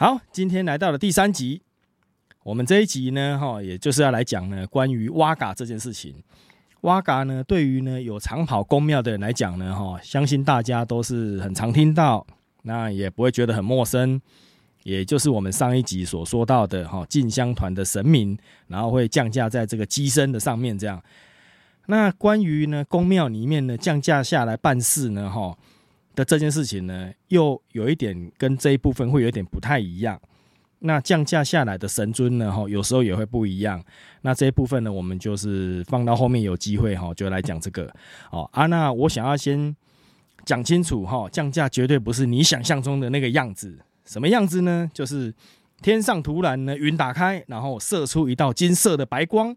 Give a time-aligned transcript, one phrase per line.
[0.00, 1.60] 好，今天来到了第三集，
[2.44, 6.14] 我们这一集呢，哈，也就是要来讲呢，关于挖嘎这件事情。
[6.82, 12.24] 挖嘎呢，对于呢有长跑公庙的人来讲呢，哈，相信大家都是很常听到，
[12.62, 14.22] 那也不会觉得很陌生。
[14.84, 18.38] 也就是我们上一集所说到的，哈，进香团的神明，
[18.68, 21.02] 然后会降价在这个机身的上面，这样。
[21.86, 25.58] 那关于呢公庙里面呢降价下来办事呢，哈。
[26.18, 30.20] 的这件事情呢，又有一点跟这一部分会有点不太一样。
[30.80, 33.80] 那降价下来的神尊呢，哈，有时候也会不一样。
[34.22, 37.88] 那这一部分呢，我们就是放到后面有机会哈，就来讲这个。
[38.32, 39.74] 哦啊，那我想要先
[40.44, 43.78] 讲清楚哈，降价绝对不是你想象中的那个样子。
[44.04, 44.90] 什么样子呢？
[44.92, 45.32] 就是
[45.82, 49.56] 天上突然呢云打开，然后射出一道金色的白光，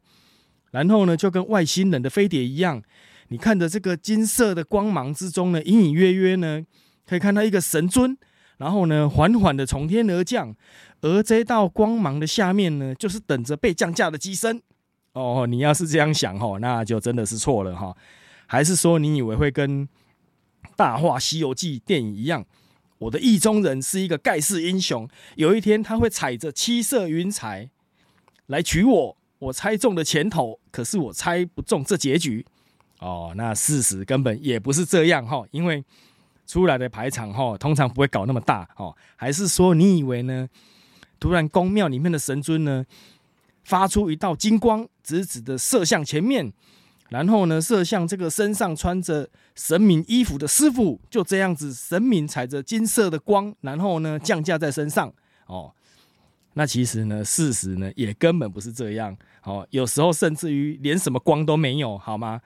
[0.70, 2.84] 然后呢就跟外星人的飞碟一样。
[3.32, 6.62] 你看着这个金色的光芒之中呢，隐隐约约呢，
[7.08, 8.18] 可以看到一个神尊，
[8.58, 10.54] 然后呢，缓缓的从天而降，
[11.00, 14.62] 而这道光芒的下面呢，就是等着被降价的机身。
[15.14, 17.96] 哦，你要是这样想哈，那就真的是错了哈。
[18.48, 19.88] 还是说你以为会跟
[20.76, 22.46] 《大话西游记》电影一样，
[22.98, 27.70] 我的意中人是一个盖世英雄，有一天他会踩着七色云彩
[28.48, 29.18] 来娶我？
[29.40, 32.46] 我猜中了前头，可是我猜不中这结局。
[33.02, 35.84] 哦，那事实根本也不是这样哈，因为
[36.48, 38.96] 出来的排场哈，通常不会搞那么大哈。
[39.16, 40.48] 还是说你以为呢？
[41.20, 42.84] 突然宫庙里面的神尊呢，
[43.64, 46.52] 发出一道金光，直直的射向前面，
[47.10, 55.14] 然后呢，射向这个身上穿着神明衣服的师傅，就这样子，神明踩着金色的光，然后呢，降价在身上。
[55.46, 55.72] 哦，
[56.54, 59.16] 那其实呢，事实呢，也根本不是这样。
[59.44, 62.42] 哦，有时候甚至于连什么光都没有，好吗？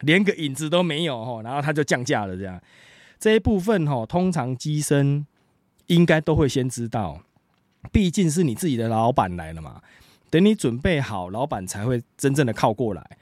[0.00, 2.60] 连个影子都没有哈，然后他就降价了，这样
[3.18, 5.26] 这一部分哈，通常机身
[5.86, 7.20] 应该都会先知道，
[7.90, 9.80] 毕竟是你自己的老板来了嘛。
[10.30, 13.18] 等你准备好，老板才会真正的靠过来，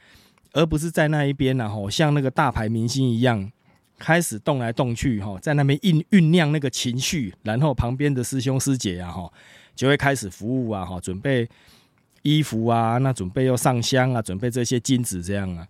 [0.53, 3.51] 而不是在那一边然后像那个大牌明星一样
[3.97, 9.33] 开始动来动去哈，在那边酝酝酿那个情绪，然后旁边的师兄师姐啊哈
[9.77, 11.49] 就会开始服务啊哈，准备
[12.23, 15.67] 衣服啊，那准备又上香啊，准备这些金子这样啊。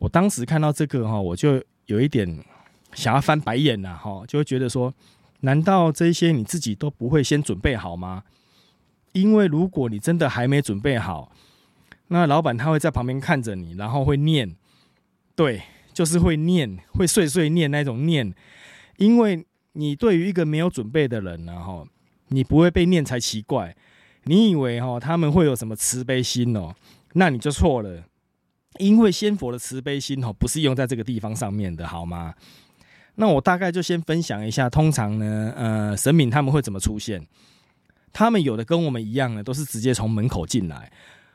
[0.00, 2.42] 我当时看到这个哈，我就有一点
[2.94, 4.92] 想要翻白眼呐哈，就会觉得说，
[5.40, 8.24] 难道这些你自己都不会先准备好吗？
[9.12, 11.30] 因为如果你真的还没准备好，
[12.08, 14.56] 那老板他会在旁边看着你，然后会念，
[15.36, 15.62] 对，
[15.92, 18.34] 就是会念，会碎碎念那种念。
[18.96, 21.84] 因为你对于一个没有准备的人呢哈，
[22.28, 23.76] 你不会被念才奇怪。
[24.24, 26.74] 你以为哈他们会有什么慈悲心哦？
[27.12, 28.04] 那你就错了。
[28.78, 32.34] 因为仙佛的慈悲心哦，不是用在这个地方上面的，好吗？
[33.16, 37.26] 那我大概就先分享一下，通常呢，呃，神明他们会怎么出现？
[38.12, 40.90] 他们有的跟我们一样呢，都是直接从门口进来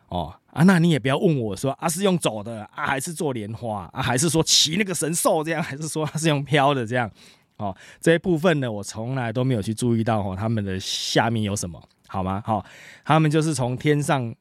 [0.08, 7.12] 哦啊，那你也不要问我说啊，是用走的啊，还是做莲花啊，还是说骑那个神兽这样，还是说他是用飘的这样？
[7.58, 12.42] 哦， 这一部分呢，我从来都没有去注意到哦，他们的下面有什么，好吗？
[12.46, 12.66] 好，
[13.04, 14.34] 他们就是从天上。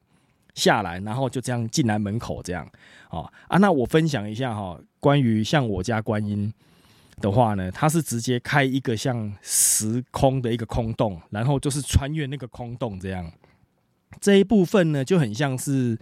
[0.55, 2.67] 下来，然后就这样进来门口，这样，
[3.09, 6.51] 哦啊，那我分享一下哈，关于像我家观音
[7.21, 13.31] 的话呢，它是直接开一个像时空的一个空洞，然后就是穿越那个空洞这样。
[14.21, 15.99] 这一部分呢，就很像是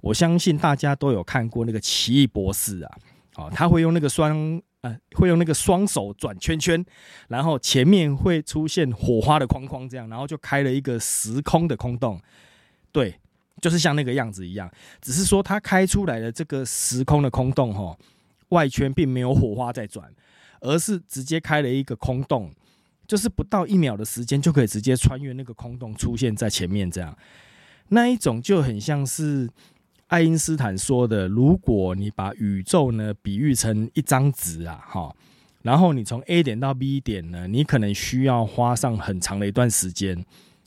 [0.00, 2.98] 我相信大家都有看过那个奇异博士啊，
[3.36, 6.84] 哦，他会用那个双呃，会用那个双手转圈圈，
[7.28, 12.20] 然后前面会出现火花的框框这样，然后就开了一个时空的空洞，
[12.90, 13.14] 对。
[13.60, 14.68] 就是像那个样子一样，
[15.00, 17.96] 只是说它开出来的这个时空的空洞，哈，
[18.48, 20.12] 外圈并没有火花在转，
[20.60, 22.50] 而是直接开了一个空洞，
[23.06, 27.16] 就是不到一秒的时间就可以直接穿越那个空洞出现在前面，这样
[27.88, 29.48] 那一种就很像是
[30.08, 35.14] 爱因斯坦说的，如果你把宇宙呢比喻成一张纸啊，哈，
[35.62, 40.24] 然后你从 A 点到 B 点呢，你可能需要花上很长的一段时间，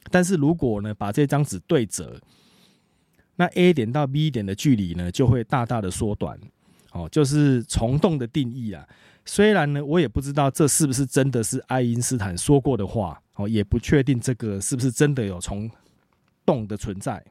[0.09, 2.21] 但是如果呢把这张纸对折。
[3.37, 6.39] 那 A 点到 B 点的距离呢，就会大大的缩短，
[6.91, 8.87] 哦，就是虫洞的定义啊。
[9.25, 15.69] 虽然呢，我也不知道这是不是真的是爱因斯坦说过的话，哦，也不确定这个是不是真的有虫
[16.45, 17.23] 洞的存在，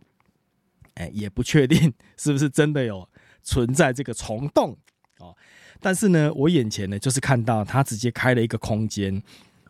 [0.94, 3.08] 哎，也不确定 是不是真的有
[3.42, 4.76] 存在这个虫洞，
[5.18, 5.34] 哦，
[5.80, 9.22] 但是呢，我眼前呢就是看到它直接开了一个空间。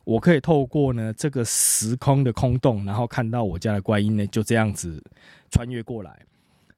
[0.05, 5.03] 我可以透过呢这个时空的空洞，然后看到我家的观音呢，就这样子
[5.51, 6.19] 穿越过来。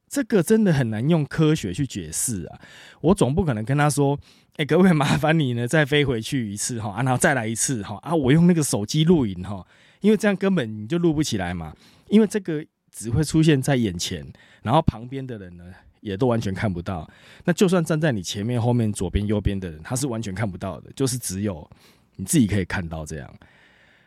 [0.08, 2.60] 这个真的很难用科学去解释啊！
[3.00, 4.16] 我总不可能跟他说
[4.56, 9.66] ：“哎，各位 麻烦你呢，再飞回去一次哈，然后再来一次哈啊！”我用那个手机录影哈，
[10.00, 11.74] 因为这样根本你就录不起来嘛，
[12.08, 14.24] 因为这个只会出现在眼前，
[14.62, 15.64] 然后旁边的人呢
[16.00, 17.06] 也都完全看不到。
[17.44, 21.68] 那就算站在你前面、后面、左边、右边的人，他是完全看不到的，就是只有
[22.16, 23.34] 你自己可以看到这样。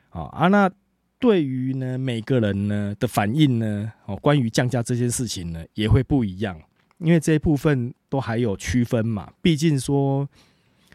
[0.09, 0.69] 啊啊，那
[1.17, 6.59] 对于呢每个人呢的反应呢，哦，关于降价这件事情呢也会不一样，
[6.97, 10.27] 因为这一部分都还有区分嘛，毕竟说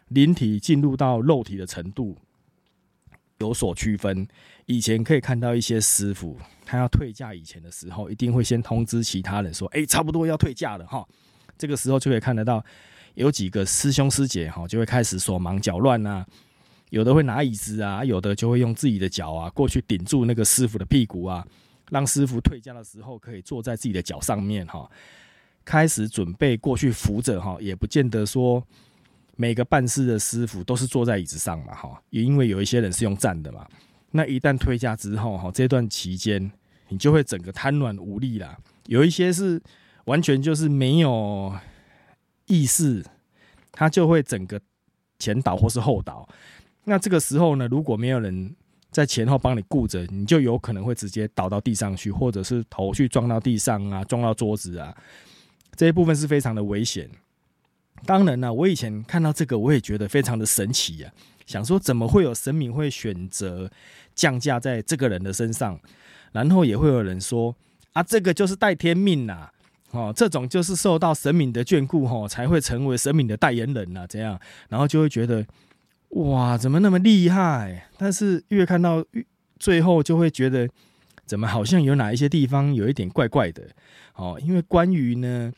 [0.08, 2.18] 灵体进入到肉体的程度。
[3.38, 4.26] 有所区分，
[4.64, 11.06] 以前可以看到一些师傅，他要退价以前的时候，一定会先通知其他人说：“哎，差不多要退价了哈。”
[11.58, 12.64] 这个时候就可以看得到，
[13.14, 16.24] 有几个师兄师姐哈，就会开始手忙脚乱啊，
[16.94, 21.44] 有的会拿椅子啊，有的就会用自己的脚啊过去顶住那个师傅的屁股啊，
[21.90, 24.88] 让师傅退价的时候可以坐在自己的脚上面哈，
[25.64, 28.64] 开始准备过去扶着哈，也不见得说。
[29.36, 33.66] 每个办事的师傅都是坐在椅子上嘛，哈，也因为有一些人是用站的嘛。
[34.12, 36.48] 那一旦退价之后，哈，这段期间
[36.86, 38.56] 你就会整个瘫软无力啦。
[38.86, 39.60] 有一些是
[40.04, 41.52] 完全就是没有
[42.46, 43.04] 意识，
[43.72, 44.60] 他就会整个
[45.18, 46.28] 前倒或是后倒。
[46.84, 48.54] 那这个时候呢，如果没有人
[48.90, 54.94] 在前后帮你顾着，你就有可能会直接倒到地上去，或者是头去撞到地上啊，撞到桌子啊，
[55.74, 57.10] 这一部分是非常的危险。
[58.06, 61.10] 当然了，我以前看到这个，我也觉得非常的神奇呀。
[61.46, 63.70] 想说怎么会有神明会选择
[64.14, 65.78] 降价在这个人的身上？
[66.32, 67.54] 然后也会有人说
[67.92, 69.48] 啊，这个就是带天命呐，
[69.92, 74.38] 哦，这种就是受到神明的眷顾，哈，才会成为神明的代言人呐，这样，
[74.68, 75.46] 然后就会觉得
[76.14, 77.88] 哇，怎么那么厉害？
[77.96, 79.04] 但是越看到
[79.58, 80.68] 最后，就会觉得
[81.24, 83.68] 怎么好像有哪一些地方有一点怪怪的，
[84.14, 85.52] 哦，因为关于呢。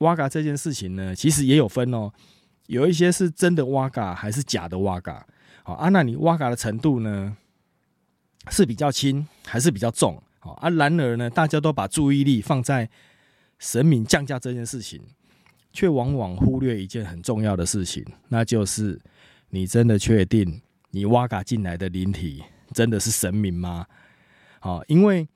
[0.00, 2.10] 挖嘎这件事情呢，其实也有分哦，
[2.68, 5.26] 有一些是真的挖嘎，还是假的挖嘎。
[5.62, 7.36] 好啊，那你挖嘎的程度呢，
[8.48, 10.18] 是比较轻还是比较重？
[10.38, 12.88] 好啊，然而呢，大家都把注意力放在
[13.58, 14.98] 神明降价这件事情，
[15.70, 18.98] 却往往忽略一件很重要的事情，那就是
[19.50, 22.42] 你真的确定你挖嘎进来的灵体
[22.72, 23.86] 真的是神明吗？
[24.60, 25.28] 好，因为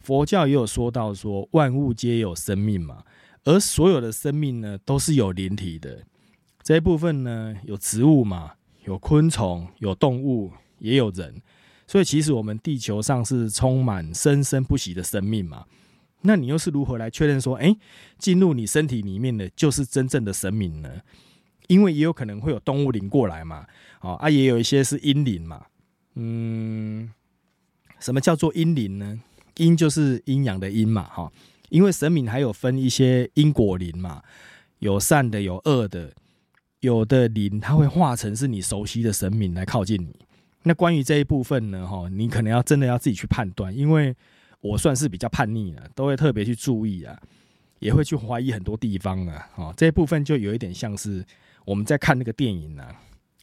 [0.00, 3.04] 佛教也有说到说万物皆有生命嘛。
[3.44, 6.04] 而所有的生命呢，都是有灵体的。
[6.62, 8.52] 这一部分呢，有植物嘛，
[8.84, 11.42] 有昆虫，有动物，也有人。
[11.88, 15.66] 所以，其实我们地球上是充满生生不息的生命嘛。
[16.20, 17.76] 那你又是如何来确认说，哎，
[18.16, 20.88] 进入你身体里面的就是真正的神明呢？
[21.72, 23.66] 因为也有可能会有动物灵过来嘛。
[24.00, 25.64] 哦啊，也有一些是阴灵嘛。
[26.16, 27.10] 嗯，
[27.98, 29.18] 什么叫做阴灵呢？
[29.56, 31.32] 阴就是阴阳的阴嘛，哈。
[31.70, 34.22] 因为神明还有分一些因果灵嘛，
[34.80, 36.12] 有善的，有恶的，
[36.80, 40.14] 有的灵它会化成是你熟悉的神明来靠近你。
[40.64, 44.14] 那关于这一部分呢，哈，你可能要真的要自己去判断，因为
[44.60, 47.18] 我算是比较叛逆的，都会特别去注意啊，
[47.78, 51.24] 也会去怀疑很多地方啊，哦，这一部分就有一点像是
[51.64, 52.94] 我们在看那个电影啊，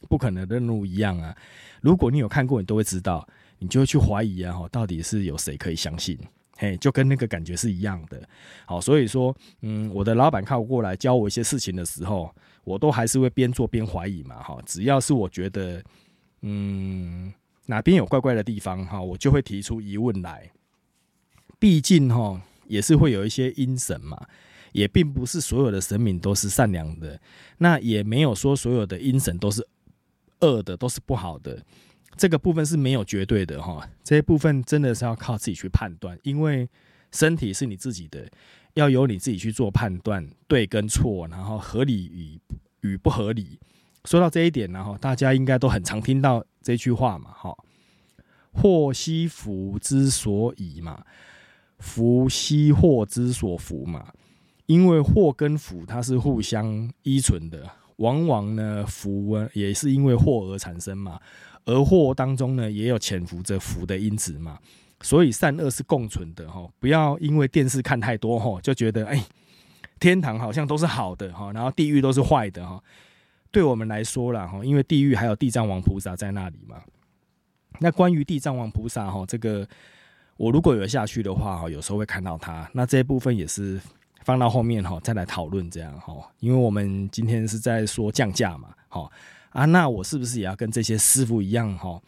[0.08, 1.36] 不可能任务一样啊。
[1.80, 3.26] 如果你有看过，你都会知道，
[3.58, 6.18] 你就会去怀疑啊，哈，到底是有谁可以相信？
[6.58, 8.22] 嘿，就跟那个感觉是一样的，
[8.66, 12.30] 好，所以说，嗯，我的老板靠过来教我一些事情的时候，
[12.64, 15.82] 我都还是会边做边怀疑嘛，哈，只要是我觉得，
[16.42, 17.32] 嗯，
[17.64, 20.50] 哪边有怪怪的地方，哈，我就会提出疑问来。
[21.58, 24.26] 毕竟，哈，也是会有一些阴神嘛，
[24.72, 27.20] 也并不是所有的神明都是善良的，
[27.58, 29.66] 那也没有说所有的阴神都是
[30.40, 31.62] 恶的，都是不好的。
[32.16, 36.68] 这个部分是没有绝对的哈，这些部分真的是要靠自己去判断，因为
[37.12, 38.28] 身体是你自己的，
[38.74, 42.40] 要由你自己去做判断，对跟错，然后合理与
[42.82, 43.58] 与不合理。
[44.04, 47.56] 说到这一点，然后大家应该都很常听到这句话嘛，哈，
[48.52, 51.04] 祸兮福之所以嘛，
[51.78, 54.12] 福兮祸之所伏嘛，
[54.70, 61.18] 因为祸跟福它是互相依存的，往往呢福也是因为祸而产生嘛。
[61.64, 64.60] 而祸当中呢，也有潜伏着福的因子嘛，
[65.00, 66.64] 所以善恶是共存的哈。
[66.78, 69.20] 不要因为电视看太多哈，就觉得哎，
[69.98, 72.80] 天堂好像都是好的哈，然后地狱都是坏的哈。
[73.50, 76.76] 对我们来说啦哈，因为地狱还有地藏王菩萨在那里嘛。
[77.80, 79.66] 那关于地藏王菩萨哈，这个
[80.36, 82.70] 我如果有下去的话哈，有时候会看到他。
[82.72, 83.80] 那这一部分也是
[84.24, 86.14] 放到后面哈，再来讨论这样哈。
[86.38, 89.10] 因为我们今天是在说降价嘛，哈。
[89.50, 92.00] 啊，那我是不是也要跟这些师傅一样哈？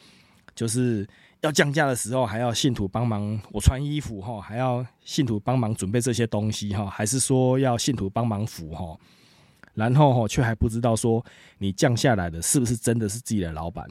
[0.55, 1.05] 就是
[1.41, 6.87] 要降价的时候，还要信徒帮忙我穿衣服哈，还要信徒帮忙准备这些东西哈？
[6.87, 8.97] 还是说要信徒帮忙扶哈？
[9.75, 11.25] 然后哈，却还不知道说
[11.59, 13.89] 你降下来的是不是真的是自己的老板？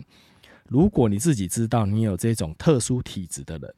[0.70, 3.76] 如果你自己知道你有这种特殊体质的人，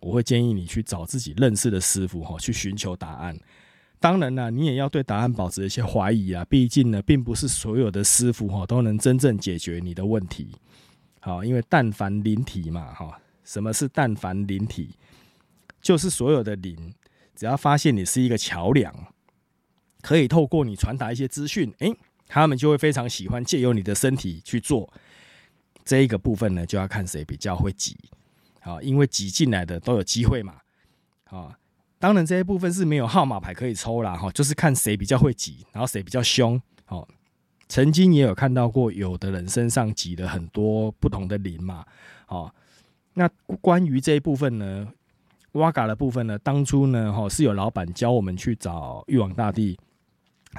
[0.00, 3.38] 我会建议你去找自己认识的师傅哈，去寻求答案。
[4.00, 10.48] 当然了，你也要对答案保持一些怀疑啊，毕竟呢，并不是所有的师傅哈都能真正解决你的问题。
[11.20, 14.88] 好，因为但凡灵体嘛哈，什么是但凡灵体？
[15.82, 16.94] 就是所有的灵，
[17.36, 18.94] 只要发现你是一个桥梁，
[20.00, 21.94] 可以透过你传达一些资讯，诶，
[22.26, 24.90] 他们就会非常喜欢借由你的身体去做
[25.84, 27.94] 这一个部分呢，就要看谁比较会挤。
[28.60, 30.54] 好，因为挤进来的都有机会嘛。
[31.24, 31.52] 好。
[32.00, 36.58] 当然，这一部分是没有号码牌可以抽啦，哈，就是看谁比较会挤，然后谁比较凶。
[36.88, 37.06] 哦，
[37.68, 41.84] 曾经也有看到过，有的人身上挤了很多不同的灵嘛。
[42.28, 42.50] 哦，
[43.12, 43.28] 那
[43.60, 44.88] 关于这一部分呢，
[45.52, 49.78] 挖嘎的部分呢，当初呢，哈，是有老板教我们去找玉皇大帝，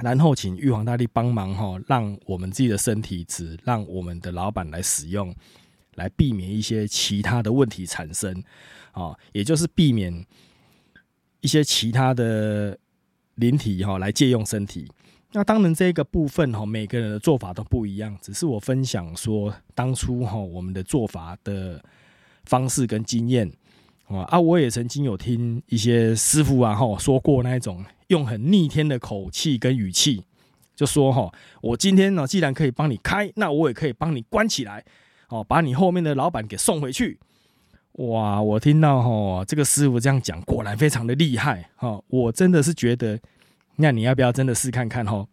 [0.00, 5.34] 然后请玉皇大帝帮忙，哈，让我们自己的身体只让我们的老板来使用，
[5.96, 8.44] 来避免一些其他的问题产生。
[8.92, 10.24] 啊，也就是避免。
[11.42, 12.78] 一些其他的
[13.34, 14.90] 灵体哈来借用身体，
[15.32, 21.82] 那当然这个部分哈每个人的做法都不一样，只是我分享说当初哈我们的做法的
[22.44, 23.50] 方式跟经验
[24.06, 30.24] 啊啊，我也曾经有听一些师傅啊哈说过那一种用很逆天的口气跟语气，
[30.76, 34.84] 就说哈我今天呢既然可以帮你开，那我也可以帮你关起来
[35.28, 37.18] 哦，把你后面的老板给送回去。
[37.96, 38.40] 哇！
[38.40, 42.00] 我听到哈，这个师傅这样讲，果然非常的厉害哈。
[42.08, 43.20] 我真的是觉得，
[43.76, 45.26] 那你要不要真的试看看哈？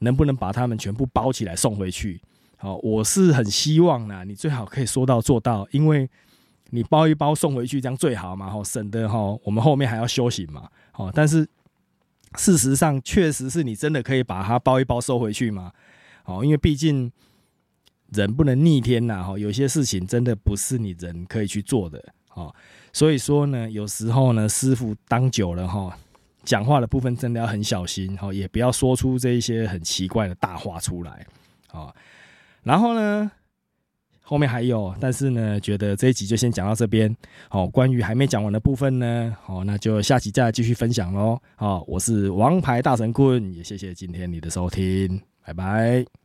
[0.00, 2.20] 能不能把他们全部包起来送回去？
[2.58, 6.06] 好，我是很希望呢，你最好可以说到做到，因为
[6.70, 10.68] 你包一包送回去这样最好嘛，哈，省得哈我们后面还要修行嘛。
[10.90, 11.48] 好，但是
[12.36, 15.72] 事实上确实是你真的可以把它包一包收回去嘛。
[16.22, 17.10] 好，因为毕竟。
[18.14, 22.02] 人不能逆天呐，哈，有些事情真的不是你人可以去做的，
[22.92, 25.96] 所以说呢，有时候呢，师傅当久了，哈，
[26.44, 31.26] 讲话的部分真的要很小心，哈，也不要说出这一些很奇怪的大话出来，
[31.70, 31.94] 啊，
[32.62, 33.30] 然后呢，
[34.20, 37.14] 后面还有，但是呢，觉得这一集就先讲到这边，
[37.48, 46.21] 好，关于还没讲完的部分呢，好，那就下集再继续分享喽，好，我是王牌大神棍，也谢谢今天你的收听，拜拜。